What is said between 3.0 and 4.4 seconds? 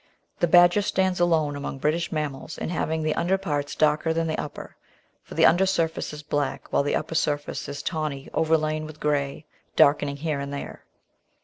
the under parts darker than the